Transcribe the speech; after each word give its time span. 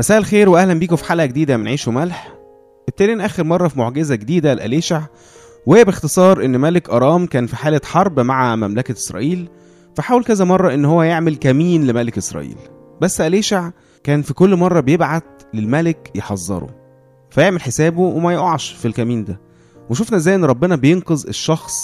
مساء 0.00 0.18
الخير 0.18 0.48
واهلا 0.48 0.74
بيكم 0.74 0.96
في 0.96 1.04
حلقة 1.04 1.26
جديدة 1.26 1.56
من 1.56 1.68
عيش 1.68 1.88
وملح. 1.88 2.32
ابتدينا 2.88 3.26
آخر 3.26 3.44
مرة 3.44 3.68
في 3.68 3.78
معجزة 3.78 4.14
جديدة 4.14 4.54
لأليشع 4.54 5.02
وهي 5.66 5.84
باختصار 5.84 6.44
إن 6.44 6.60
ملك 6.60 6.90
أرام 6.90 7.26
كان 7.26 7.46
في 7.46 7.56
حالة 7.56 7.80
حرب 7.84 8.20
مع 8.20 8.56
مملكة 8.56 8.92
إسرائيل 8.92 9.48
فحاول 9.96 10.24
كذا 10.24 10.44
مرة 10.44 10.74
إن 10.74 10.84
هو 10.84 11.02
يعمل 11.02 11.36
كمين 11.36 11.86
لملك 11.86 12.18
إسرائيل. 12.18 12.56
بس 13.00 13.20
أليشع 13.20 13.70
كان 14.04 14.22
في 14.22 14.34
كل 14.34 14.56
مرة 14.56 14.80
بيبعت 14.80 15.42
للملك 15.54 16.10
يحذره 16.14 16.68
فيعمل 17.30 17.60
حسابه 17.60 18.00
وما 18.00 18.32
يقعش 18.32 18.72
في 18.72 18.88
الكمين 18.88 19.24
ده. 19.24 19.40
وشفنا 19.90 20.16
إزاي 20.16 20.34
إن 20.34 20.44
ربنا 20.44 20.76
بينقذ 20.76 21.24
الشخص 21.28 21.74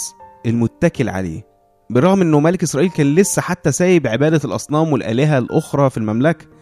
المتكل 0.45 1.09
عليه 1.09 1.47
بالرغم 1.89 2.21
إنه 2.21 2.39
ملك 2.39 2.63
إسرائيل 2.63 2.89
كان 2.89 3.15
لسه 3.15 3.41
حتى 3.41 3.71
سايب 3.71 4.07
عبادة 4.07 4.41
الأصنام 4.45 4.93
والآلهة 4.93 5.37
الأخرى 5.37 5.89
في 5.89 5.97
المملكة. 5.97 6.56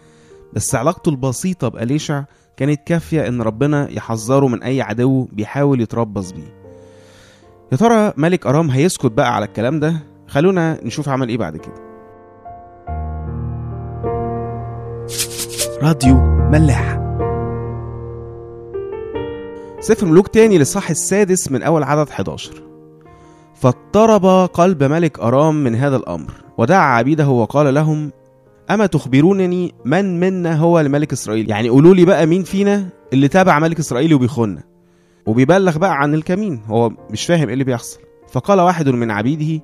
بس 0.52 0.74
علاقته 0.74 1.08
البسيطة 1.08 1.68
بأليشع 1.68 2.22
كانت 2.56 2.80
كافية 2.86 3.28
إن 3.28 3.42
ربنا 3.42 3.90
يحذره 3.90 4.46
من 4.48 4.62
أي 4.62 4.82
عدو 4.82 5.28
بيحاول 5.32 5.80
يتربص 5.80 6.30
بيه. 6.30 6.56
يا 7.72 7.76
ترى 7.76 8.12
ملك 8.16 8.46
أرام 8.46 8.70
هيسكت 8.70 9.06
بقى 9.06 9.34
على 9.34 9.44
الكلام 9.44 9.80
ده؟ 9.80 9.96
خلونا 10.28 10.84
نشوف 10.84 11.08
عمل 11.08 11.28
إيه 11.28 11.38
بعد 11.38 11.56
كده. 11.56 11.74
راديو 15.82 16.16
ملاح. 16.50 16.98
سفر 19.80 20.06
ملوك 20.06 20.28
تاني 20.28 20.58
للصح 20.58 20.90
السادس 20.90 21.52
من 21.52 21.62
أول 21.62 21.82
عدد 21.82 22.08
11 22.08 22.52
فاضطرب 23.54 24.26
قلب 24.48 24.82
ملك 24.84 25.18
أرام 25.20 25.64
من 25.64 25.74
هذا 25.74 25.96
الأمر 25.96 26.30
ودعا 26.58 26.94
عبيده 26.96 27.28
وقال 27.28 27.74
لهم 27.74 28.12
أما 28.70 28.86
تخبرونني 28.86 29.74
من 29.84 30.20
منا 30.20 30.56
هو 30.56 30.80
لملك 30.80 31.12
إسرائيل 31.12 31.50
يعني 31.50 31.68
قولوا 31.68 31.94
لي 31.94 32.04
بقى 32.04 32.26
مين 32.26 32.42
فينا 32.42 32.88
اللي 33.12 33.28
تابع 33.28 33.58
ملك 33.58 33.78
إسرائيل 33.78 34.14
وبيخوننا. 34.14 34.62
وبيبلغ 35.26 35.78
بقى 35.78 35.98
عن 35.98 36.14
الكمين 36.14 36.60
هو 36.66 36.90
مش 37.10 37.26
فاهم 37.26 37.46
إيه 37.46 37.52
اللي 37.52 37.64
بيحصل. 37.64 38.00
فقال 38.32 38.60
واحد 38.60 38.88
من 38.88 39.10
عبيده 39.10 39.62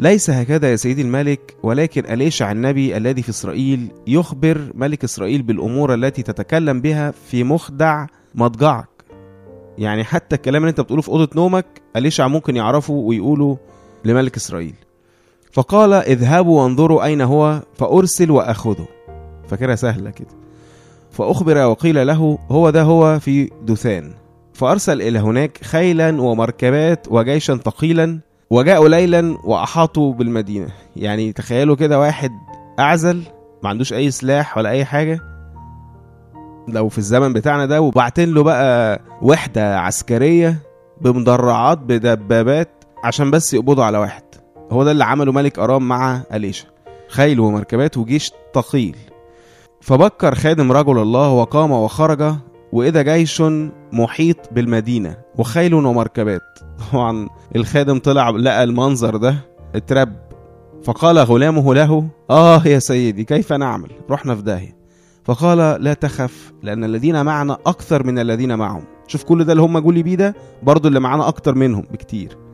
ليس 0.00 0.30
هكذا 0.30 0.70
يا 0.70 0.76
سيدي 0.76 1.02
الملك 1.02 1.56
ولكن 1.62 2.06
أليشع 2.12 2.52
النبي 2.52 2.96
الذي 2.96 3.22
في 3.22 3.30
إسرائيل 3.30 3.88
يخبر 4.06 4.72
ملك 4.74 5.04
إسرائيل 5.04 5.42
بالأمور 5.42 5.94
التي 5.94 6.22
تتكلم 6.22 6.80
بها 6.80 7.10
في 7.10 7.44
مخدع 7.44 8.06
مضجعك؟ 8.34 8.88
يعني 9.78 10.04
حتى 10.04 10.36
الكلام 10.36 10.62
اللي 10.62 10.70
أنت 10.70 10.80
بتقوله 10.80 11.02
في 11.02 11.08
أوضة 11.08 11.28
نومك 11.36 11.66
أليشع 11.96 12.28
ممكن 12.28 12.56
يعرفه 12.56 12.94
ويقوله 12.94 13.58
لملك 14.04 14.36
إسرائيل؟ 14.36 14.74
فقال 15.56 15.92
اذهبوا 15.92 16.62
وانظروا 16.62 17.04
أين 17.04 17.20
هو 17.20 17.62
فأرسل 17.74 18.30
وأخذه. 18.30 18.86
فكرة 19.48 19.74
سهلة 19.74 20.10
كده. 20.10 20.28
فأخبر 21.10 21.58
وقيل 21.58 22.06
له 22.06 22.38
هو 22.50 22.70
ده 22.70 22.82
هو 22.82 23.18
في 23.18 23.50
دثان 23.62 24.12
فأرسل 24.52 25.02
إلى 25.02 25.18
هناك 25.18 25.58
خيلا 25.62 26.22
ومركبات 26.22 27.06
وجيشا 27.10 27.56
ثقيلا 27.56 28.20
وجاءوا 28.50 28.88
ليلا 28.88 29.38
وأحاطوا 29.44 30.12
بالمدينة. 30.12 30.68
يعني 30.96 31.32
تخيلوا 31.32 31.76
كده 31.76 32.00
واحد 32.00 32.30
أعزل 32.78 33.22
ما 33.62 33.68
عندوش 33.68 33.92
أي 33.92 34.10
سلاح 34.10 34.58
ولا 34.58 34.70
أي 34.70 34.84
حاجة. 34.84 35.20
لو 36.68 36.88
في 36.88 36.98
الزمن 36.98 37.32
بتاعنا 37.32 37.66
ده 37.66 37.80
وبعتين 37.80 38.34
له 38.34 38.42
بقى 38.42 39.00
وحدة 39.22 39.80
عسكرية 39.80 40.58
بمدرعات 41.00 41.78
بدبابات 41.78 42.84
عشان 43.04 43.30
بس 43.30 43.54
يقبضوا 43.54 43.84
على 43.84 43.98
واحد. 43.98 44.25
هو 44.70 44.84
ده 44.84 44.90
اللي 44.90 45.04
عمله 45.04 45.32
ملك 45.32 45.58
أرام 45.58 45.88
مع 45.88 46.22
أليشا 46.32 46.66
خيل 47.08 47.40
ومركبات 47.40 47.96
وجيش 47.96 48.32
ثقيل 48.54 48.96
فبكر 49.80 50.34
خادم 50.34 50.72
رجل 50.72 50.98
الله 50.98 51.30
وقام 51.30 51.72
وخرج 51.72 52.34
وإذا 52.72 53.02
جيش 53.02 53.42
محيط 53.92 54.36
بالمدينة 54.52 55.16
وخيل 55.38 55.74
ومركبات. 55.74 56.58
طبعا 56.92 57.28
الخادم 57.56 57.98
طلع 57.98 58.30
لقى 58.30 58.64
المنظر 58.64 59.16
ده 59.16 59.36
اترب. 59.74 60.12
فقال 60.84 61.18
غلامه 61.18 61.74
له 61.74 62.08
آه 62.30 62.66
يا 62.66 62.78
سيدي 62.78 63.24
كيف 63.24 63.52
نعمل؟ 63.52 63.90
رحنا 64.10 64.34
في 64.34 64.42
داهية. 64.42 64.76
فقال 65.24 65.82
لا 65.84 65.94
تخف 65.94 66.52
لأن 66.62 66.84
الذين 66.84 67.24
معنا 67.24 67.58
أكثر 67.66 68.06
من 68.06 68.18
الذين 68.18 68.54
معهم. 68.58 68.84
شوف 69.06 69.24
كل 69.24 69.44
ده 69.44 69.52
اللي 69.52 69.62
هم 69.62 69.78
جولي 69.78 70.02
بيه 70.02 70.14
ده 70.16 70.34
برضو 70.62 70.88
اللي 70.88 71.00
معانا 71.00 71.28
أكتر 71.28 71.54
منهم 71.54 71.84
بكتير. 71.92 72.45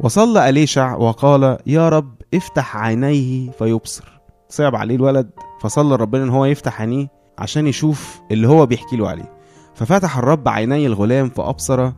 وصلى 0.00 0.48
أليشع 0.48 0.96
وقال 0.96 1.58
يا 1.66 1.88
رب 1.88 2.14
افتح 2.34 2.76
عينيه 2.76 3.50
فيبصر. 3.50 4.20
صعب 4.48 4.76
عليه 4.76 4.96
الولد 4.96 5.30
فصلى 5.60 5.96
ربنا 5.96 6.24
إن 6.24 6.28
هو 6.28 6.44
يفتح 6.44 6.80
عينيه 6.80 7.08
عشان 7.38 7.66
يشوف 7.66 8.20
اللي 8.30 8.48
هو 8.48 8.66
بيحكي 8.66 8.96
له 8.96 9.08
عليه. 9.08 9.32
ففتح 9.74 10.18
الرب 10.18 10.48
عيني 10.48 10.86
الغلام 10.86 11.28
فأبصر 11.28 11.92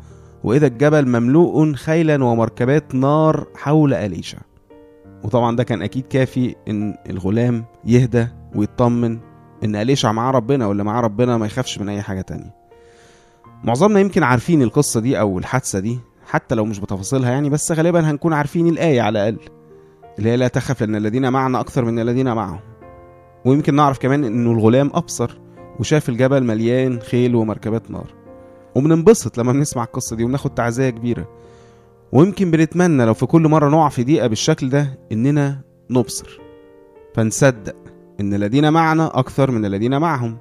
وإذا 0.45 0.67
الجبل 0.67 1.09
مملوء 1.09 1.73
خيلا 1.73 2.25
ومركبات 2.25 2.95
نار 2.95 3.47
حول 3.57 3.95
أليشع. 3.95 4.39
وطبعا 5.25 5.57
ده 5.57 5.65
كان 5.65 5.83
أكيد 5.83 6.07
كافي 6.07 6.55
إن 6.69 6.95
الغلام 7.11 7.65
يهدى 7.85 8.27
ويطمن 8.55 9.19
إن 9.65 9.77
أليشع 9.77 10.13
معاه 10.13 10.31
ربنا 10.31 10.67
واللي 10.67 10.85
معاه 10.85 11.01
ربنا 11.01 11.39
ما 11.39 11.47
يخافش 11.47 11.79
من 11.79 11.89
أي 11.89 12.03
حاجة 12.03 12.21
تانية. 12.21 12.55
معظمنا 13.65 14.01
يمكن 14.01 14.23
عارفين 14.23 14.63
القصة 14.63 15.01
دي 15.01 15.21
أو 15.21 15.39
الحادثة 15.39 15.79
دي 15.79 15.99
حتى 16.31 16.55
لو 16.55 16.65
مش 16.65 16.79
بتفاصيلها 16.79 17.31
يعني 17.31 17.51
بس 17.51 17.73
غالبا 17.73 18.11
هنكون 18.11 18.33
عارفين 18.33 18.67
الآية 18.69 19.01
على 19.03 19.29
الأقل. 19.29 19.49
اللي 20.19 20.31
هي 20.31 20.37
لا 20.37 20.49
تخف 20.49 20.81
لأن 20.81 20.97
الذين 20.97 21.33
معنا 21.33 21.61
أكثر 21.61 21.85
من 21.85 21.99
الذين 21.99 22.33
معهم. 22.35 22.61
ويمكن 23.45 23.75
نعرف 23.75 23.99
كمان 23.99 24.25
إنه 24.25 24.53
الغلام 24.53 24.91
أبصر 24.95 25.39
وشاف 25.81 26.09
الجبل 26.09 26.45
مليان 26.45 27.01
خيل 27.01 27.35
ومركبات 27.35 27.91
نار. 27.91 28.15
وبننبسط 28.75 29.39
لما 29.39 29.53
بنسمع 29.53 29.85
القصة 29.85 30.17
دي 30.17 30.25
وبناخد 30.25 30.55
تعزية 30.55 30.91
كبيرة. 30.91 31.29
ويمكن 32.13 32.51
بنتمنى 32.51 33.05
لو 33.05 33.15
في 33.15 33.27
كل 33.27 33.49
مرة 33.49 33.69
نقع 33.69 33.89
في 33.89 34.05
ضيقة 34.05 34.27
بالشكل 34.27 34.69
ده 34.69 34.99
إننا 35.13 35.61
نبصر. 35.91 36.41
فنصدق 37.15 37.77
إن 38.21 38.35
الذين 38.35 38.73
معنا 38.73 39.19
أكثر 39.19 39.51
من 39.51 39.65
الذين 39.65 39.99
معهم. 40.01 40.39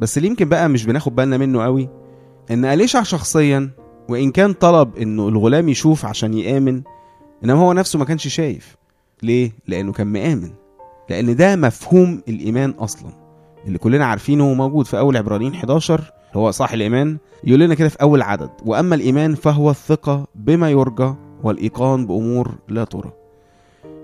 بس 0.00 0.16
اللي 0.16 0.28
يمكن 0.28 0.48
بقى 0.48 0.68
مش 0.68 0.86
بناخد 0.86 1.14
بالنا 1.14 1.36
منه 1.36 1.62
قوي 1.64 1.88
إن 2.50 2.64
أليشع 2.64 3.02
شخصيا 3.02 3.70
وإن 4.12 4.30
كان 4.30 4.52
طلب 4.52 4.96
إنه 4.96 5.28
الغلام 5.28 5.68
يشوف 5.68 6.04
عشان 6.06 6.34
يآمن 6.34 6.82
إنما 7.44 7.58
هو 7.58 7.72
نفسه 7.72 7.98
ما 7.98 8.04
كانش 8.04 8.28
شايف. 8.28 8.76
ليه؟ 9.22 9.52
لأنه 9.68 9.92
كان 9.92 10.06
مآمن. 10.06 10.50
لأن 11.10 11.36
ده 11.36 11.56
مفهوم 11.56 12.22
الإيمان 12.28 12.70
أصلا. 12.70 13.10
اللي 13.66 13.78
كلنا 13.78 14.06
عارفينه 14.06 14.50
وموجود 14.50 14.86
في 14.86 14.98
أول 14.98 15.16
عبرانيين 15.16 15.54
11 15.54 16.12
هو 16.34 16.50
صح 16.50 16.72
الإيمان 16.72 17.18
يقول 17.44 17.60
لنا 17.60 17.74
كده 17.74 17.88
في 17.88 18.02
أول 18.02 18.22
عدد 18.22 18.50
وأما 18.66 18.94
الإيمان 18.94 19.34
فهو 19.34 19.70
الثقة 19.70 20.26
بما 20.34 20.70
يرجى 20.70 21.14
والإيقان 21.44 22.06
بأمور 22.06 22.54
لا 22.68 22.84
ترى. 22.84 23.12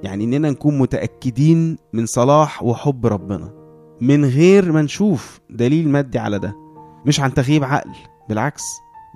يعني 0.02 0.24
إننا 0.24 0.50
نكون 0.50 0.78
متأكدين 0.78 1.76
من 1.92 2.06
صلاح 2.06 2.62
وحب 2.62 3.06
ربنا 3.06 3.50
من 4.00 4.24
غير 4.24 4.72
ما 4.72 4.82
نشوف 4.82 5.40
دليل 5.50 5.88
مادي 5.88 6.18
على 6.18 6.38
ده 6.38 6.56
مش 7.06 7.20
عن 7.20 7.34
تغييب 7.34 7.64
عقل 7.64 7.90
بالعكس. 8.28 8.62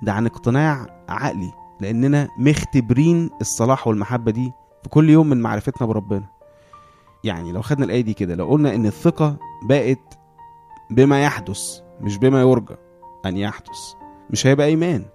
ده 0.01 0.13
عن 0.13 0.25
اقتناع 0.25 0.85
عقلي 1.09 1.51
لأننا 1.81 2.27
مختبرين 2.39 3.29
الصلاح 3.41 3.87
والمحبة 3.87 4.31
دي 4.31 4.51
في 4.83 4.89
كل 4.89 5.09
يوم 5.09 5.29
من 5.29 5.41
معرفتنا 5.41 5.87
بربنا. 5.87 6.25
يعني 7.23 7.51
لو 7.51 7.61
خدنا 7.61 7.85
الآية 7.85 8.01
دي 8.01 8.13
كده 8.13 8.35
لو 8.35 8.45
قلنا 8.47 8.75
إن 8.75 8.85
الثقة 8.85 9.37
بقت 9.63 10.19
بما 10.91 11.23
يحدث 11.23 11.79
مش 12.01 12.17
بما 12.17 12.41
يرجى 12.41 12.75
أن 13.25 13.37
يحدث 13.37 13.93
مش 14.29 14.47
هيبقى 14.47 14.67
إيمان. 14.67 15.05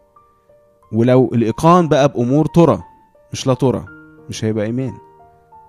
ولو 0.93 1.31
الإيقان 1.35 1.89
بقى 1.89 2.09
بأمور 2.09 2.47
ترى 2.47 2.83
مش 3.33 3.47
لا 3.47 3.55
ترى 3.55 3.85
مش 4.29 4.45
هيبقى 4.45 4.65
إيمان. 4.67 4.95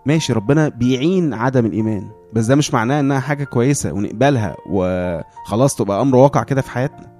ماشي 0.05 0.33
ربنا 0.33 0.69
بيعين 0.69 1.33
عدم 1.33 1.65
الإيمان 1.65 2.09
بس 2.33 2.45
ده 2.45 2.55
مش 2.55 2.73
معناه 2.73 2.99
إنها 2.99 3.19
حاجة 3.19 3.43
كويسة 3.43 3.91
ونقبلها 3.93 4.55
وخلاص 4.69 5.75
تبقى 5.75 6.01
أمر 6.01 6.15
واقع 6.15 6.43
كده 6.43 6.61
في 6.61 6.71
حياتنا. 6.71 7.18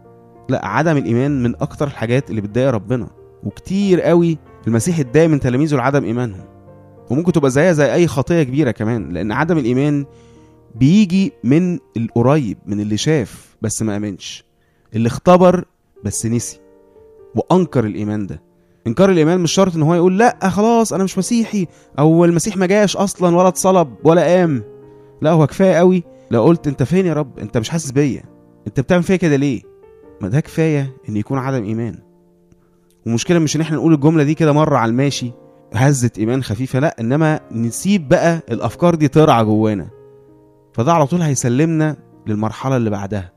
لا 0.50 0.66
عدم 0.66 0.98
الإيمان 0.98 1.44
من 1.44 1.56
أكتر 1.56 1.88
الحاجات 1.88 2.30
اللي 2.30 2.42
بتضايق 2.42 2.70
ربنا. 2.70 3.08
وكتير 3.44 4.02
قوي 4.02 4.38
المسيح 4.68 5.00
اتضايق 5.00 5.30
من 5.30 5.40
تلاميذه 5.40 5.76
لعدم 5.76 6.04
إيمانهم. 6.04 6.46
وممكن 7.10 7.32
تبقى 7.32 7.52
زيها 7.52 7.72
زي 7.74 7.94
أي 7.94 8.08
خطية 8.08 8.44
كبيرة 8.44 8.72
كمان 8.72 9.10
لأن 9.10 9.32
عدم 9.32 9.58
الإيمان 9.58 10.06
بيجي 10.76 11.34
من 11.44 11.80
القريب 11.98 12.58
من 12.66 12.80
اللي 12.80 12.98
شاف 12.98 13.56
بس 13.62 13.82
ما 13.82 13.96
آمنش 13.98 14.44
اللي 14.96 15.08
اختبر 15.08 15.66
بس 16.06 16.26
نسي 16.26 16.60
وأنكر 17.36 17.86
الإيمان 17.86 18.28
ده. 18.28 18.42
إنكار 18.88 19.10
الإيمان 19.10 19.40
مش 19.40 19.52
شرط 19.52 19.76
إن 19.76 19.82
هو 19.82 19.96
يقول 19.96 20.18
لا 20.18 20.50
خلاص 20.50 20.94
أنا 20.94 21.04
مش 21.04 21.18
مسيحي 21.18 21.68
أو 22.00 22.26
المسيح 22.26 22.58
ما 22.58 22.66
جاش 22.66 22.98
أصلا 22.98 23.36
ولا 23.38 23.48
اتصلب 23.48 23.94
ولا 24.04 24.22
قام. 24.24 24.64
لا 25.22 25.32
هو 25.32 25.48
كفاية 25.48 25.74
قوي. 25.76 26.04
لو 26.32 26.44
قلت 26.44 26.68
أنت 26.68 26.84
فين 26.84 27.06
يا 27.06 27.14
رب؟ 27.14 27.40
أنت 27.40 27.58
مش 27.58 27.70
حاسس 27.70 27.92
بيا. 27.92 28.24
أنت 28.68 28.80
بتعمل 28.80 29.04
فيا 29.04 29.16
كده 29.16 29.36
ليه؟ 29.36 29.62
ما 30.22 30.28
ده 30.28 30.40
كفاية 30.40 30.94
إن 31.10 31.18
يكون 31.18 31.38
عدم 31.38 31.64
إيمان. 31.64 31.96
ومشكلة 33.08 33.40
مش 33.40 33.56
إن 33.56 33.62
إحنا 33.62 33.78
نقول 33.78 33.94
الجملة 33.94 34.24
دي 34.24 34.34
كده 34.34 34.52
مرة 34.54 34.78
على 34.78 34.90
الماشي 34.90 35.32
هزه 35.74 36.12
إيمان 36.18 36.44
خفيفة 36.44 36.80
لا 36.80 36.96
إنما 37.00 37.40
نسيب 37.52 38.10
بقى 38.10 38.42
الأفكار 38.52 38.96
دي 38.96 39.08
ترعى 39.08 39.46
جوانا. 39.46 39.88
فده 40.74 40.94
على 40.94 41.08
طول 41.08 41.22
هيسلمنا 41.22 41.96
للمرحلة 42.28 42.78
اللي 42.78 42.90
بعدها. 42.90 43.32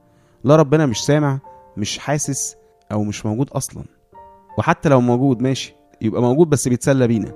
لا 0.44 0.56
ربنا 0.56 0.86
مش 0.86 1.04
سامع 1.04 1.38
مش 1.76 1.98
حاسس 1.98 2.56
أو 2.92 3.04
مش 3.04 3.26
موجود 3.26 3.50
أصلا. 3.50 3.84
وحتى 4.58 4.88
لو 4.88 5.00
موجود 5.00 5.42
ماشي 5.42 5.74
يبقى 6.00 6.22
موجود 6.22 6.48
بس 6.50 6.68
بيتسلى 6.68 7.06
بينا. 7.06 7.32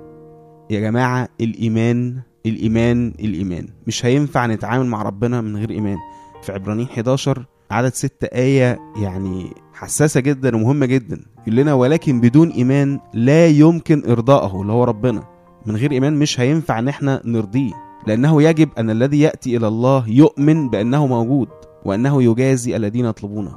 يا 0.69 0.79
جماعة 0.79 1.29
الإيمان 1.41 2.21
الإيمان 2.45 3.13
الإيمان. 3.19 3.67
مش 3.87 4.05
هينفع 4.05 4.45
نتعامل 4.45 4.85
مع 4.85 5.01
ربنا 5.01 5.41
من 5.41 5.57
غير 5.57 5.69
إيمان. 5.69 5.97
في 6.41 6.51
عبرانيين 6.51 6.87
11 6.87 7.45
عدد 7.71 7.93
ستة 7.93 8.25
آية 8.25 8.79
يعني 8.95 9.53
حساسة 9.73 10.19
جدا 10.19 10.55
ومهمة 10.55 10.85
جدا. 10.85 11.21
يقول 11.47 11.55
لنا 11.55 11.73
ولكن 11.73 12.21
بدون 12.21 12.49
إيمان 12.49 12.99
لا 13.13 13.47
يمكن 13.47 14.03
إرضائه 14.09 14.61
اللي 14.61 14.73
هو 14.73 14.83
ربنا. 14.83 15.23
من 15.65 15.75
غير 15.75 15.91
إيمان 15.91 16.19
مش 16.19 16.39
هينفع 16.39 16.79
إن 16.79 16.87
إحنا 16.87 17.21
نرضيه 17.25 17.71
لأنه 18.07 18.43
يجب 18.43 18.69
أن 18.77 18.89
الذي 18.89 19.19
يأتي 19.19 19.57
إلى 19.57 19.67
الله 19.67 20.09
يؤمن 20.09 20.69
بأنه 20.69 21.07
موجود 21.07 21.47
وأنه 21.85 22.23
يجازي 22.23 22.75
الذين 22.75 23.05
يطلبونه. 23.05 23.55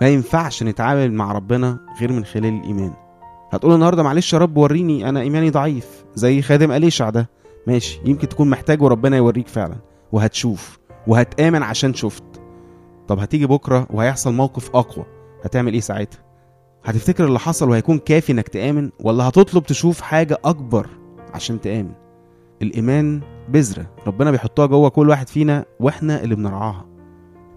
ما 0.00 0.08
ينفعش 0.08 0.62
نتعامل 0.62 1.12
مع 1.12 1.32
ربنا 1.32 1.78
غير 2.00 2.12
من 2.12 2.24
خلال 2.24 2.54
الإيمان. 2.60 2.92
هتقول 3.52 3.74
النهارده 3.74 4.02
معلش 4.02 4.32
يا 4.32 4.38
رب 4.38 4.56
وريني 4.56 5.08
أنا 5.08 5.20
إيماني 5.20 5.50
ضعيف. 5.50 6.04
زي 6.14 6.42
خادم 6.42 6.72
أليشع 6.72 7.10
ده. 7.10 7.30
ماشي 7.66 8.00
يمكن 8.04 8.28
تكون 8.28 8.50
محتاج 8.50 8.82
وربنا 8.82 9.16
يوريك 9.16 9.48
فعلا. 9.48 9.76
وهتشوف 10.12 10.78
وهتآمن 11.06 11.62
عشان 11.62 11.94
شفت. 11.94 12.24
طب 13.08 13.18
هتيجي 13.18 13.46
بكرة 13.46 13.86
وهيحصل 13.90 14.32
موقف 14.32 14.76
أقوى 14.76 15.04
هتعمل 15.44 15.72
إيه 15.72 15.80
ساعتها؟ 15.80 16.18
هتفتكر 16.84 17.24
اللي 17.24 17.38
حصل 17.38 17.70
وهيكون 17.70 17.98
كافي 17.98 18.32
إنك 18.32 18.48
تآمن 18.48 18.90
ولا 19.00 19.28
هتطلب 19.28 19.62
تشوف 19.62 20.00
حاجة 20.00 20.38
أكبر 20.44 20.86
عشان 21.34 21.60
تآمن؟ 21.60 21.92
الإيمان 22.62 23.20
بذرة 23.48 23.86
ربنا 24.06 24.30
بيحطها 24.30 24.66
جوه 24.66 24.88
كل 24.88 25.08
واحد 25.08 25.28
فينا 25.28 25.64
وإحنا 25.80 26.22
اللي 26.22 26.34
بنرعاها 26.34 26.84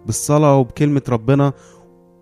بالصلاة 0.06 0.57
وبكلمة 0.57 1.01
ربنا 1.10 1.54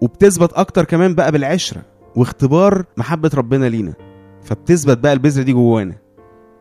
وبتثبت 0.02 0.54
أكتر 0.54 0.84
كمان 0.86 1.16
بقى 1.16 1.32
بالعشرة 1.32 1.82
واختبار 2.16 2.86
محبة 2.98 3.32
ربنا 3.36 3.66
لينا 3.66 3.94
فبتثبت 4.42 4.98
بقى 4.98 5.14
البذرة 5.14 5.44
دي 5.44 5.54
جوانا 5.54 5.96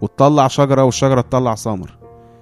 وتطلع 0.01 0.49
شجرة 0.49 0.85
والشجرة 0.85 1.21
تطلع 1.21 1.55
ثمر 1.55 1.99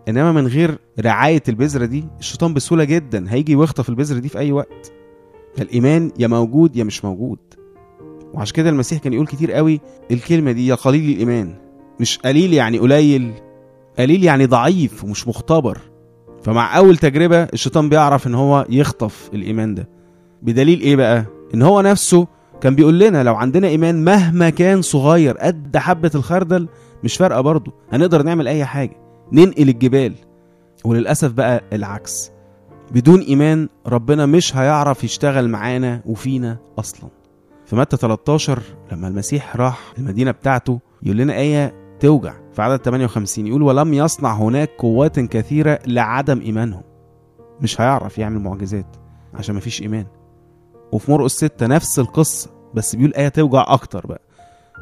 إنما 0.09 0.33
من 0.33 0.47
غير 0.47 0.79
رعاية 1.01 1.43
البذرة 1.49 1.85
دي 1.85 2.05
الشيطان 2.21 2.55
بسهولة 2.55 2.85
جدا 2.85 3.25
هيجي 3.29 3.57
ويخطف 3.57 3.89
البذرة 3.89 4.19
دي 4.19 4.29
في 4.29 4.39
أي 4.39 4.53
وقت. 4.53 4.93
فالإيمان 5.57 6.11
يا 6.19 6.27
موجود 6.27 6.77
يا 6.77 6.85
مش 6.85 7.05
موجود. 7.05 7.39
وعشان 8.35 8.55
كده 8.55 8.71
المسيح 8.71 8.99
كان 8.99 9.13
يقول 9.13 9.27
كتير 9.27 9.53
قوي 9.53 9.81
الكلمة 10.11 10.53
دي 10.53 10.67
يا 10.67 10.75
قليل 10.75 11.11
الإيمان. 11.15 11.55
مش 12.01 12.19
قليل 12.19 12.53
يعني 12.53 12.79
قليل 12.79 13.33
قليل 13.99 14.25
يعني 14.25 14.47
ضعيف 14.47 15.05
ومش 15.05 15.29
مختبر. 15.29 15.79
فمع 16.43 16.77
أول 16.79 16.97
تجربة 16.97 17.43
الشيطان 17.43 17.89
بيعرف 17.89 18.27
إن 18.27 18.35
هو 18.35 18.67
يخطف 18.69 19.31
الإيمان 19.35 19.75
ده. 19.75 19.89
بدليل 20.43 20.81
إيه 20.81 20.97
بقى؟ 20.97 21.25
إن 21.55 21.63
هو 21.63 21.81
نفسه 21.81 22.27
كان 22.61 22.75
بيقول 22.75 22.99
لنا 22.99 23.23
لو 23.23 23.35
عندنا 23.35 23.69
إيمان 23.69 24.05
مهما 24.05 24.51
كان 24.51 24.83
صغير 24.83 25.37
قد 25.39 25.77
حبة 25.77 26.11
الخردل 26.15 26.69
مش 27.05 27.17
فارقة 27.17 27.41
برضه. 27.41 27.73
هنقدر 27.93 28.23
نعمل 28.23 28.49
أي 28.49 28.65
حاجة. 28.65 29.04
ننقل 29.33 29.69
الجبال 29.69 30.15
وللأسف 30.85 31.33
بقى 31.33 31.63
العكس. 31.73 32.31
بدون 32.91 33.21
إيمان 33.21 33.69
ربنا 33.87 34.27
مش 34.27 34.57
هيعرف 34.57 35.05
يشتغل 35.05 35.49
معانا 35.49 36.01
وفينا 36.07 36.57
أصلا. 36.79 37.11
في 37.67 37.77
متى 37.77 37.97
13 37.97 38.63
لما 38.93 39.09
المسيح 39.09 39.57
راح 39.57 39.93
المدينة 39.99 40.31
بتاعته 40.31 40.81
يقول 41.03 41.17
لنا 41.17 41.37
آية 41.37 41.75
توجع 42.01 42.35
في 42.53 42.63
عدد 42.63 42.83
58 42.83 43.47
يقول 43.47 43.63
ولم 43.63 43.95
يصنع 43.95 44.35
هناك 44.35 44.71
قوات 44.79 45.21
كثيرة 45.21 45.79
لعدم 45.87 46.41
إيمانهم 46.41 46.83
مش 47.61 47.81
هيعرف 47.81 48.19
يعمل 48.19 48.39
معجزات 48.41 48.97
عشان 49.35 49.55
مفيش 49.55 49.83
إيمان. 49.83 50.07
وفي 50.93 51.11
مرقس 51.11 51.33
6 51.37 51.67
نفس 51.67 51.99
القصة 51.99 52.51
بس 52.75 52.97
بيقول 52.97 53.15
آية 53.15 53.29
توجع 53.29 53.65
أكتر 53.69 54.07
بقى. 54.07 54.21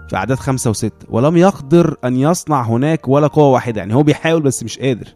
في 0.09 0.17
أعداد 0.17 0.39
خمسة 0.39 0.71
وستة 0.71 1.07
ولم 1.09 1.37
يقدر 1.37 1.97
أن 2.05 2.17
يصنع 2.17 2.63
هناك 2.63 3.09
ولا 3.09 3.27
قوة 3.27 3.47
واحدة 3.51 3.81
يعني 3.81 3.95
هو 3.95 4.03
بيحاول 4.03 4.43
بس 4.43 4.63
مش 4.63 4.79
قادر 4.79 5.07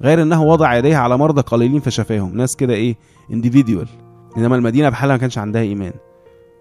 غير 0.00 0.22
أنه 0.22 0.42
وضع 0.42 0.74
يديه 0.74 0.96
على 0.96 1.18
مرضى 1.18 1.40
قليلين 1.42 1.80
فشفاهم 1.80 2.36
ناس 2.36 2.56
كده 2.56 2.74
إيه 2.74 2.96
individual. 3.30 3.86
إنما 4.38 4.56
المدينة 4.56 4.88
بحالها 4.88 5.14
ما 5.14 5.20
كانش 5.20 5.38
عندها 5.38 5.62
إيمان. 5.62 5.92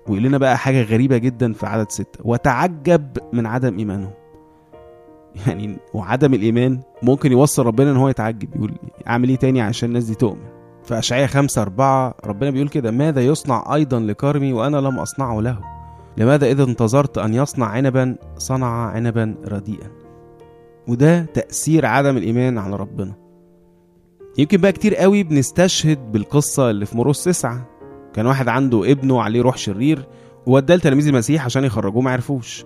ويقول 0.08 0.24
لنا 0.24 0.38
بقى 0.38 0.58
حاجة 0.58 0.82
غريبة 0.84 1.18
جدا 1.18 1.54
في 1.54 1.66
عدد 1.66 1.92
ستة 1.92 2.20
وتعجب 2.24 3.18
من 3.34 3.46
عدم 3.46 3.78
إيمانهم. 3.78 4.12
يعني 5.48 5.78
وعدم 5.94 6.34
الإيمان 6.34 6.80
ممكن 7.04 7.32
يوصل 7.32 7.66
ربنا 7.66 7.92
إن 7.92 7.98
هو 7.98 8.10
يتعجب 8.10 8.56
يقول 8.56 8.72
أعمل 9.08 9.30
إيه 9.30 9.36
تاني 9.36 9.62
عشان 9.62 9.90
الناس 9.90 10.04
دي 10.04 10.16
تؤمن؟ 10.16 10.46
في 10.84 11.00
أشعياء 11.00 11.28
خمسة 11.28 11.62
أربعة 11.62 12.14
ربنا 12.26 12.50
بيقول 12.50 12.70
كده 12.70 12.92
ماذا 12.92 13.22
يصنع 13.22 13.76
أيضا 13.76 14.00
لكرمي 14.00 14.54
وأنا 14.54 14.78
لم 14.78 15.00
أصنعه 15.00 15.42
له؟ 15.42 15.60
لماذا 16.18 16.52
إذا 16.52 16.64
انتظرت 16.64 17.18
أن 17.18 17.34
يصنع 17.34 17.66
عنبا 17.66 18.16
صنع 18.38 18.68
عنبا 18.68 19.36
رديئا؟ 19.48 19.88
وده 20.88 21.22
تأثير 21.26 21.86
عدم 21.86 22.18
الإيمان 22.18 22.58
على 22.58 22.76
ربنا. 22.76 23.14
يمكن 24.38 24.58
بقى 24.58 24.72
كتير 24.72 24.96
قوي 24.96 25.24
بنستشهد 25.24 26.12
بالقصة 26.12 26.70
اللي 26.70 26.86
في 26.86 26.98
مرقس 26.98 27.24
تسعة. 27.24 27.70
كان 28.14 28.26
واحد 28.26 28.48
عنده 28.48 28.92
ابنه 28.92 29.22
عليه 29.22 29.42
روح 29.42 29.58
شرير 29.58 30.08
ووداه 30.48 30.76
لتلاميذ 30.76 31.08
المسيح 31.08 31.46
عشان 31.46 31.64
يخرجوه 31.64 32.02
ما 32.02 32.12
عرفوش. 32.12 32.66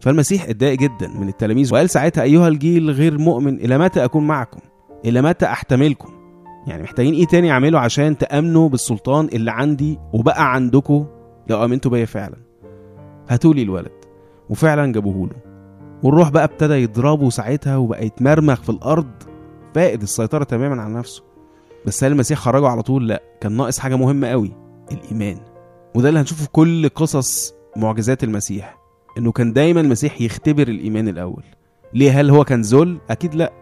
فالمسيح 0.00 0.48
اتضايق 0.48 0.78
جدا 0.78 1.08
من 1.08 1.28
التلاميذ 1.28 1.74
وقال 1.74 1.90
ساعتها 1.90 2.22
أيها 2.22 2.48
الجيل 2.48 2.90
غير 2.90 3.18
مؤمن 3.18 3.54
إلى 3.54 3.78
متى 3.78 4.04
أكون 4.04 4.26
معكم؟ 4.26 4.60
إلى 5.04 5.22
متى 5.22 5.46
أحتملكم؟ 5.46 6.08
يعني 6.66 6.82
محتاجين 6.82 7.14
إيه 7.14 7.26
تاني 7.26 7.50
أعمله 7.50 7.78
عشان 7.78 8.18
تأمنوا 8.18 8.68
بالسلطان 8.68 9.28
اللي 9.32 9.50
عندي 9.50 9.98
وبقى 10.12 10.54
عندكم؟ 10.54 11.06
لو 11.48 11.64
آمنتوا 11.64 11.90
بيا 11.90 12.04
فعلا. 12.04 12.36
هاتولي 13.28 13.62
الولد. 13.62 13.92
وفعلا 14.50 14.92
جابوه 14.92 15.28
له 15.28 15.36
والروح 16.02 16.28
بقى 16.28 16.44
ابتدى 16.44 16.74
يضربه 16.74 17.30
ساعتها 17.30 17.76
وبقى 17.76 18.06
يتمرمغ 18.06 18.54
في 18.54 18.68
الأرض 18.68 19.10
فائد 19.74 20.02
السيطرة 20.02 20.44
تماما 20.44 20.82
على 20.82 20.94
نفسه. 20.94 21.22
بس 21.86 22.04
هل 22.04 22.12
المسيح 22.12 22.38
خرجه 22.38 22.68
على 22.68 22.82
طول 22.82 23.08
لا 23.08 23.22
كان 23.40 23.52
ناقص 23.56 23.78
حاجة 23.78 23.96
مهمة 23.96 24.28
قوي 24.28 24.52
الإيمان. 24.92 25.36
وده 25.94 26.08
اللي 26.08 26.20
هنشوفه 26.20 26.42
في 26.44 26.50
كل 26.50 26.88
قصص 26.88 27.54
معجزات 27.76 28.24
المسيح 28.24 28.78
إنه 29.18 29.32
كان 29.32 29.52
دايما 29.52 29.80
المسيح 29.80 30.20
يختبر 30.20 30.68
الإيمان 30.68 31.08
الأول. 31.08 31.42
ليه؟ 31.94 32.20
هل 32.20 32.30
هو 32.30 32.44
كان 32.44 32.60
ذل؟ 32.60 32.98
أكيد 33.10 33.34
لا. 33.34 33.52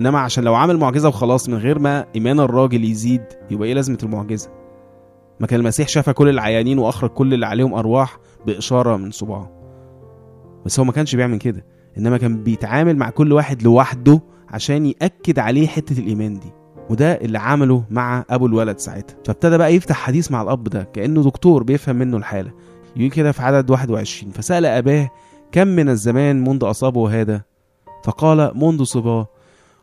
إنما 0.00 0.18
عشان 0.18 0.44
لو 0.44 0.54
عمل 0.54 0.76
معجزة 0.78 1.08
وخلاص 1.08 1.48
من 1.48 1.54
غير 1.54 1.78
ما 1.78 2.06
إيمان 2.14 2.40
الراجل 2.40 2.84
يزيد 2.84 3.22
يبقى 3.50 3.68
إيه 3.68 3.74
لازمة 3.74 3.98
المعجزة؟ 4.02 4.50
ما 5.40 5.46
كان 5.46 5.60
المسيح 5.60 5.88
شفى 5.88 6.12
كل 6.12 6.28
العيانين 6.28 6.78
وأخرج 6.78 7.10
كل 7.10 7.34
اللي 7.34 7.46
عليهم 7.46 7.74
أرواح 7.74 8.18
بإشارة 8.46 8.96
من 8.96 9.10
صباعه. 9.10 9.50
بس 10.66 10.78
هو 10.80 10.84
ما 10.84 10.92
كانش 10.92 11.14
بيعمل 11.16 11.38
كده 11.38 11.64
إنما 11.98 12.18
كان 12.18 12.42
بيتعامل 12.42 12.96
مع 12.96 13.10
كل 13.10 13.32
واحد 13.32 13.62
لوحده 13.62 14.20
عشان 14.50 14.86
يأكد 14.86 15.38
عليه 15.38 15.66
حتة 15.66 15.98
الإيمان 16.00 16.34
دي 16.38 16.52
وده 16.90 17.12
اللي 17.12 17.38
عمله 17.38 17.84
مع 17.90 18.24
أبو 18.30 18.46
الولد 18.46 18.78
ساعتها. 18.78 19.16
فابتدى 19.24 19.58
بقى 19.58 19.74
يفتح 19.74 19.96
حديث 19.96 20.30
مع 20.32 20.42
الأب 20.42 20.64
ده 20.64 20.82
كأنه 20.92 21.22
دكتور 21.22 21.62
بيفهم 21.62 21.96
منه 21.96 22.16
الحالة. 22.16 22.50
يقول 22.96 23.10
كده 23.10 23.32
في 23.32 23.42
عدد 23.42 23.70
21 23.70 24.32
فسأل 24.32 24.66
أباه 24.66 25.10
كم 25.52 25.68
من 25.68 25.88
الزمان 25.88 26.48
منذ 26.48 26.64
أصابه 26.70 27.20
هذا؟ 27.20 27.42
فقال 28.04 28.52
منذ 28.54 28.84
صباه 28.84 29.26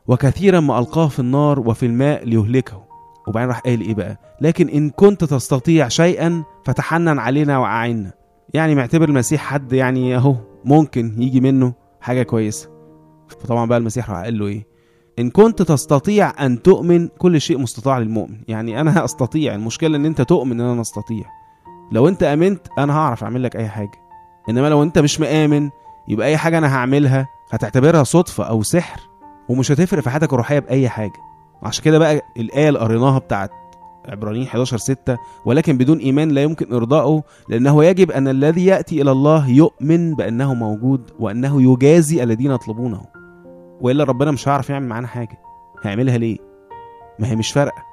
وكثيرا 0.08 0.60
ما 0.60 0.80
ألقاه 0.80 1.08
في 1.08 1.20
النار 1.20 1.60
وفي 1.60 1.86
الماء 1.86 2.26
ليهلكه. 2.26 2.84
وبعدين 3.28 3.50
راح 3.50 3.60
قال 3.60 3.82
إيه 3.82 3.94
بقى؟ 3.96 4.18
لكن 4.42 4.70
إن 4.70 4.90
كنت 4.90 5.24
تستطيع 5.24 5.88
شيئا 5.88 6.44
فتحنن 6.66 7.20
علينا 7.20 7.58
وأعنا. 7.58 8.12
يعني 8.54 8.76
معتبر 8.76 9.10
المسيح 9.10 9.42
حد 9.42 9.74
يعني 9.74 10.16
اهو 10.16 10.36
ممكن 10.66 11.22
يجي 11.22 11.40
منه 11.42 11.74
حاجة 12.02 12.24
كويسة. 12.24 12.70
فطبعا 13.28 13.66
بقى 13.66 13.78
المسيح 13.78 14.10
راح 14.10 14.24
قال 14.24 14.40
له 14.40 14.48
إيه؟ 14.48 14.68
إن 15.20 15.30
كنت 15.30 15.62
تستطيع 15.62 16.46
أن 16.46 16.62
تؤمن 16.62 17.08
كل 17.08 17.42
شيء 17.42 17.58
مستطاع 17.58 18.00
للمؤمن. 18.00 18.38
يعني 18.48 18.82
أنا 18.82 19.04
أستطيع 19.06 19.56
المشكلة 19.56 19.98
إن 19.98 20.06
أنت 20.06 20.22
تؤمن 20.22 20.62
إن 20.62 20.68
أنا 20.68 20.82
أستطيع. 20.82 21.26
لو 21.92 22.08
أنت 22.08 22.24
آمنت 22.24 22.68
أنا 22.78 22.98
هعرف 22.98 23.24
أعمل 23.24 23.44
لك 23.44 23.56
أي 23.56 23.70
حاجة. 23.70 23.92
إنما 24.50 24.70
لو 24.70 24.84
أنت 24.84 25.00
مش 25.00 25.20
مآمن 25.20 25.70
يبقى 26.08 26.28
أي 26.28 26.38
حاجة 26.38 26.58
أنا 26.58 26.76
هعملها 26.76 27.28
هتعتبرها 27.52 28.04
صدفة 28.04 28.44
أو 28.44 28.64
سحر 28.64 29.00
ومش 29.50 29.72
هتفرق 29.72 30.00
في 30.04 30.10
حياتك 30.10 30.34
الروحية 30.34 30.60
بأي 30.60 30.90
حاجة. 30.90 31.20
عشان 31.64 31.84
كده 31.84 32.00
بقى 32.00 32.22
الآية 32.38 32.68
اللي 32.70 32.80
قريناها 32.80 33.20
بتاعت 33.20 33.52
عبرانيين 34.10 34.48
11 34.48 34.78
6 34.78 35.18
ولكن 35.46 35.78
بدون 35.78 35.98
إيمان 35.98 36.30
لا 36.30 36.44
يمكن 36.44 36.74
ارضائه 36.74 37.24
لأنه 37.50 37.84
يجب 37.84 38.12
أن 38.12 38.28
الذي 38.28 38.66
يأتي 38.66 39.02
إلى 39.02 39.12
الله 39.12 39.50
يؤمن 39.50 40.16
بأنه 40.16 40.54
موجود 40.54 41.02
وأنه 41.20 41.74
يجازي 41.74 42.24
الذين 42.24 42.52
يطلبونه. 42.52 43.02
وإلا 43.82 44.04
ربنا 44.04 44.32
مش 44.32 44.48
هيعرف 44.48 44.70
يعمل 44.70 44.88
معانا 44.88 45.08
حاجة. 45.08 45.38
هيعملها 45.84 46.18
ليه؟ 46.18 46.38
ما 47.20 47.28
هي 47.28 47.36
مش 47.36 47.52
فارقة. 47.52 47.84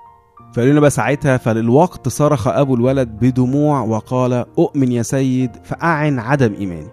فقالوا 0.55 0.73
لنا 0.73 0.81
بقى 0.81 0.91
ساعتها 0.91 1.37
فللوقت 1.37 2.09
صرخ 2.09 2.49
أبو 2.49 2.75
الولد 2.75 3.09
بدموع 3.09 3.81
وقال 3.81 4.33
أؤمن 4.59 4.93
يا 4.93 5.03
سيد 5.03 5.51
فأعن 5.65 6.19
عدم 6.19 6.55
إيماني. 6.55 6.89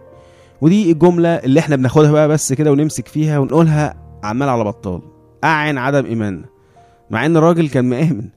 ودي 0.61 0.91
الجملة 0.91 1.29
اللي 1.29 1.59
إحنا 1.59 1.75
بناخدها 1.75 2.11
بقى 2.11 2.27
بس 2.27 2.53
كده 2.53 2.71
ونمسك 2.71 3.07
فيها 3.07 3.39
ونقولها 3.39 3.95
عمال 4.23 4.49
على 4.49 4.63
بطال. 4.63 5.01
أعن 5.43 5.77
عدم 5.77 6.05
إيماننا. 6.05 6.45
مع 7.09 7.25
إن 7.25 7.37
الراجل 7.37 7.69
كان 7.69 7.85
مآمن. 7.85 8.29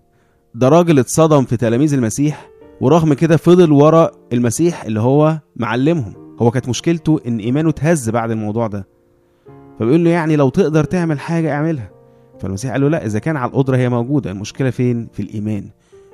ده 0.54 0.68
راجل 0.68 0.98
اتصدم 0.98 1.44
في 1.44 1.56
تلاميذ 1.56 1.94
المسيح 1.94 2.50
ورغم 2.80 3.14
كده 3.14 3.36
فضل 3.36 3.72
ورا 3.72 4.10
المسيح 4.32 4.84
اللي 4.84 5.00
هو 5.00 5.38
معلمهم. 5.56 6.12
هو 6.42 6.50
كانت 6.50 6.68
مشكلته 6.68 7.20
إن 7.26 7.38
إيمانه 7.38 7.68
اتهز 7.68 8.10
بعد 8.10 8.30
الموضوع 8.30 8.66
ده. 8.66 8.86
فبيقول 9.78 10.04
له 10.04 10.10
يعني 10.10 10.36
لو 10.36 10.48
تقدر 10.48 10.84
تعمل 10.84 11.20
حاجة 11.20 11.52
اعملها. 11.52 11.90
فالمسيح 12.40 12.72
قال 12.72 12.80
له 12.80 12.88
لا 12.88 13.06
إذا 13.06 13.18
كان 13.18 13.36
على 13.36 13.50
القدرة 13.50 13.76
هي 13.76 13.88
موجودة 13.88 14.30
المشكلة 14.30 14.70
فين؟ 14.70 15.08
في 15.12 15.22
الإيمان. 15.22 15.64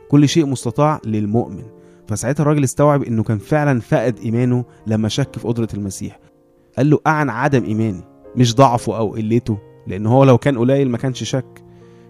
كل 0.08 0.28
شيء 0.28 0.46
مستطاع 0.46 1.00
للمؤمن. 1.06 1.64
فساعتها 2.08 2.42
الراجل 2.42 2.64
استوعب 2.64 3.02
إنه 3.02 3.22
كان 3.22 3.38
فعلا 3.38 3.80
فقد 3.80 4.18
إيمانه 4.18 4.64
لما 4.86 5.08
شك 5.08 5.38
في 5.38 5.48
قدرة 5.48 5.68
المسيح. 5.74 6.18
قال 6.76 6.90
له 6.90 7.00
أعن 7.06 7.30
عدم 7.30 7.64
إيماني 7.64 8.04
مش 8.36 8.54
ضعفه 8.54 8.98
أو 8.98 9.12
قلته 9.12 9.58
لأن 9.86 10.06
هو 10.06 10.24
لو 10.24 10.38
كان 10.38 10.58
قليل 10.58 10.90
ما 10.90 10.98
كانش 10.98 11.24
شك. 11.24 11.65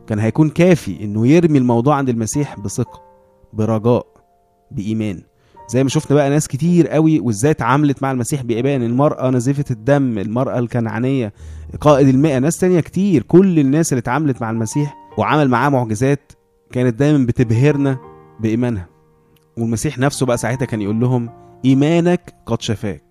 كان 0.07 0.19
هيكون 0.19 0.49
كافي 0.51 1.05
إنه 1.05 1.27
يرمي 1.27 1.59
الموضوع 1.59 1.95
عند 1.97 2.09
المسيح 2.09 2.61
بثقة 2.61 3.03
برجاء 3.53 4.07
بإيمان. 4.71 5.23
زي 5.69 5.83
ما 5.83 5.89
شفنا 5.89 6.17
بقى 6.17 6.31
ناس 6.31 6.49
كتير 6.49 6.89
قوي 6.89 7.21
وإزاي 7.21 7.51
اتعاملت 7.51 8.03
مع 8.03 8.11
المسيح 8.11 8.43
بإيمان. 8.43 8.83
المرأة 8.83 9.31
نزيفه 9.31 9.65
الدم 9.71 10.19
المرأة 10.19 10.59
الكنعانية 10.59 11.33
قائد 11.81 12.09
المئة. 12.09 12.39
ناس 12.39 12.59
تانية 12.59 12.81
كتير 12.81 13.23
كل 13.23 13.59
الناس 13.59 13.93
اللي 13.93 14.01
اتعاملت 14.01 14.43
مع 14.43 14.51
المسيح 14.51 14.97
وعمل 15.19 15.49
معاه 15.49 15.69
معجزات 15.69 16.33
كانت 16.73 16.99
دايما 16.99 17.27
بتبهرنا 17.27 17.99
بإيمانها. 18.41 18.89
والمسيح 19.59 19.99
نفسه 19.99 20.27
بقى 20.27 20.37
ساعتها 20.39 20.67
كان 20.67 20.83
يقول 20.83 21.01
لهم 21.01 21.31
إيمانك 21.65 22.35
قد 22.47 22.63
شفاك. 22.63 23.05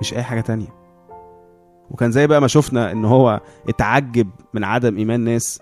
مش 0.00 0.14
أي 0.14 0.22
حاجة 0.22 0.40
تانية. 0.40 0.82
وكان 1.90 2.10
زي 2.12 2.26
بقى 2.26 2.40
ما 2.40 2.46
شفنا 2.48 2.92
إن 2.92 3.04
هو 3.04 3.40
اتعجب 3.68 4.28
من 4.54 4.64
عدم 4.64 4.96
إيمان 4.96 5.20
ناس 5.20 5.60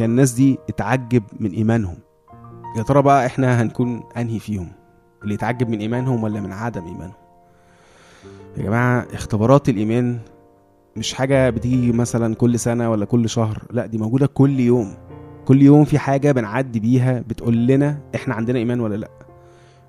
كان 0.00 0.10
الناس 0.10 0.32
دي 0.32 0.58
اتعجب 0.68 1.22
من 1.40 1.50
إيمانهم. 1.50 1.96
يا 2.76 2.82
ترى 2.82 3.02
بقى 3.02 3.26
إحنا 3.26 3.62
هنكون 3.62 4.02
أنهي 4.16 4.38
فيهم؟ 4.38 4.68
اللي 5.22 5.34
يتعجب 5.34 5.68
من 5.68 5.78
إيمانهم 5.78 6.22
ولا 6.24 6.40
من 6.40 6.52
عدم 6.52 6.84
إيمانهم؟ 6.86 7.14
يا 8.56 8.62
جماعة 8.62 9.06
اختبارات 9.12 9.68
الإيمان 9.68 10.18
مش 10.96 11.14
حاجة 11.14 11.50
بتيجي 11.50 11.92
مثلا 11.92 12.34
كل 12.34 12.58
سنة 12.58 12.90
ولا 12.90 13.04
كل 13.04 13.28
شهر 13.28 13.62
لا 13.70 13.86
دي 13.86 13.98
موجودة 13.98 14.26
كل 14.26 14.60
يوم. 14.60 14.94
كل 15.44 15.62
يوم 15.62 15.84
في 15.84 15.98
حاجة 15.98 16.32
بنعدي 16.32 16.80
بيها 16.80 17.20
بتقول 17.28 17.66
لنا 17.66 17.98
إحنا 18.14 18.34
عندنا 18.34 18.58
إيمان 18.58 18.80
ولا 18.80 18.94
لأ. 18.96 19.10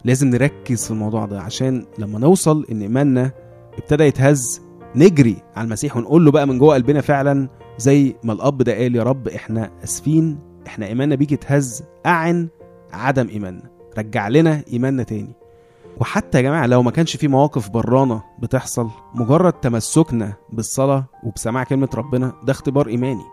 لازم 0.05 0.27
نركز 0.27 0.85
في 0.85 0.91
الموضوع 0.91 1.25
ده 1.25 1.41
عشان 1.41 1.85
لما 1.97 2.19
نوصل 2.19 2.65
إن 2.71 2.81
إيماننا 2.81 3.31
ابتدى 3.77 4.03
يتهز 4.03 4.61
نجري 4.95 5.35
على 5.55 5.65
المسيح 5.65 5.97
ونقول 5.97 6.25
له 6.25 6.31
بقى 6.31 6.47
من 6.47 6.57
جوه 6.59 6.73
قلبنا 6.73 7.01
فعلا 7.01 7.49
زي 7.77 8.15
ما 8.23 8.33
الأب 8.33 8.57
ده 8.61 8.73
قال 8.73 8.95
يا 8.95 9.03
رب 9.03 9.27
إحنا 9.27 9.71
آسفين 9.83 10.39
إحنا 10.67 10.87
إيماننا 10.87 11.15
بيك 11.15 11.33
اتهز 11.33 11.83
أعن 12.05 12.47
عدم 12.93 13.27
ايماننا 13.27 13.63
رجع 13.97 14.27
لنا 14.27 14.63
إيماننا 14.73 15.03
تاني. 15.03 15.33
وحتى 15.99 16.37
يا 16.37 16.43
جماعة 16.43 16.65
لو 16.67 16.83
ما 16.83 16.91
كانش 16.91 17.15
في 17.17 17.27
مواقف 17.27 17.69
برانة 17.69 18.23
بتحصل 18.39 18.89
مجرد 19.15 19.53
تمسكنا 19.53 20.33
بالصلاة 20.53 21.05
وبسماع 21.23 21.63
كلمة 21.63 21.89
ربنا 21.95 22.33
ده 22.43 22.51
اختبار 22.51 22.87
إيماني. 22.87 23.23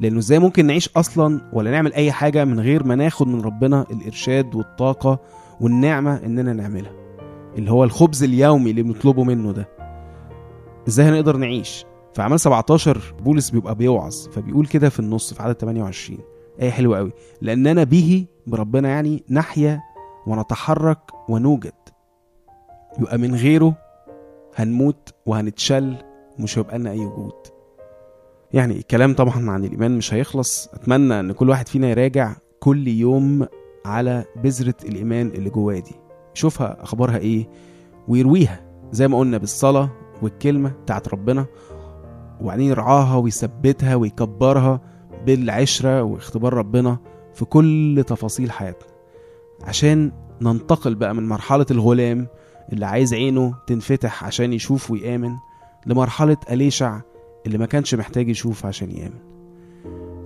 لأنه 0.00 0.18
إزاي 0.18 0.38
ممكن 0.38 0.66
نعيش 0.66 0.88
أصلا 0.96 1.50
ولا 1.52 1.70
نعمل 1.70 1.92
أي 1.92 2.12
حاجة 2.12 2.44
من 2.44 2.60
غير 2.60 2.84
ما 2.84 2.94
ناخد 2.94 3.28
من 3.28 3.40
ربنا 3.40 3.86
الإرشاد 3.90 4.54
والطاقة 4.54 5.18
والنعمة 5.60 6.16
إننا 6.24 6.52
نعملها؟ 6.52 6.92
اللي 7.58 7.70
هو 7.70 7.84
الخبز 7.84 8.22
اليومي 8.22 8.70
اللي 8.70 8.82
بنطلبه 8.82 9.24
منه 9.24 9.52
ده. 9.52 9.68
إزاي 10.88 11.06
هنقدر 11.06 11.36
نعيش؟ 11.36 11.84
في 12.14 12.22
أعمال 12.22 12.40
17 12.40 13.14
بولس 13.24 13.50
بيبقى 13.50 13.74
بيوعظ 13.74 14.28
فبيقول 14.28 14.66
كده 14.66 14.88
في 14.88 15.00
النص 15.00 15.34
في 15.34 15.42
عدد 15.42 15.54
28 15.54 16.18
آية 16.60 16.70
حلوة 16.70 16.98
قوي 16.98 17.12
لاننا 17.42 17.84
به 17.84 18.26
بربنا 18.46 18.88
يعني 18.88 19.24
نحيا 19.30 19.80
ونتحرك 20.26 20.98
ونوجد. 21.28 21.72
يبقى 22.98 23.18
من 23.18 23.34
غيره 23.34 23.76
هنموت 24.56 25.14
وهنتشل 25.26 25.96
ومش 26.38 26.58
هيبقى 26.58 26.78
لنا 26.78 26.90
أي 26.90 26.98
وجود. 27.06 27.32
يعني 28.52 28.76
الكلام 28.76 29.14
طبعا 29.14 29.50
عن 29.50 29.64
الإيمان 29.64 29.96
مش 29.96 30.14
هيخلص. 30.14 30.68
أتمنى 30.74 31.20
إن 31.20 31.32
كل 31.32 31.48
واحد 31.50 31.68
فينا 31.68 31.88
يراجع 31.88 32.32
كل 32.60 32.88
يوم 32.88 33.46
على 33.86 34.24
بذرة 34.44 34.74
الإيمان 34.84 35.26
اللي 35.26 35.50
جواه 35.50 35.78
دي. 35.78 35.94
يشوفها 36.36 36.82
أخبارها 36.82 37.18
إيه 37.18 37.48
ويرويها. 38.08 38.66
زي 38.92 39.08
ما 39.08 39.18
قلنا 39.18 39.38
بالصلاة 39.38 39.90
والكلمة 40.22 40.68
بتاعت 40.82 41.08
ربنا 41.08 41.46
وبعدين 42.40 42.66
يرعاها 42.70 43.16
ويثبتها 43.16 43.94
ويكبرها 43.94 44.80
بالعشرة 45.26 46.02
واختبار 46.02 46.54
ربنا 46.54 46.98
في 47.34 47.44
كل 47.44 48.04
تفاصيل 48.06 48.50
حياتنا. 48.50 48.88
عشان 49.62 50.12
ننتقل 50.40 50.94
بقى 50.94 51.14
من 51.14 51.28
مرحلة 51.28 51.66
الغلام 51.70 52.26
اللي 52.72 52.86
عايز 52.86 53.14
عينه 53.14 53.54
تنفتح 53.66 54.24
عشان 54.24 54.52
يشوف 54.52 54.90
ويآمن 54.90 55.32
لمرحلة 55.86 56.36
أليشع 56.50 57.00
اللي 57.46 57.58
ما 57.58 57.66
كانش 57.66 57.94
محتاج 57.94 58.28
يشوف 58.28 58.66
عشان 58.66 58.90
يآمن. 58.90 59.18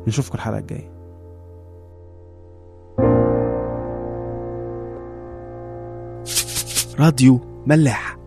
نشوفكم 0.06 0.34
الحلقة 0.34 0.58
الجاية. 0.58 0.90
راديو 6.98 7.40
ملاح. 7.66 8.19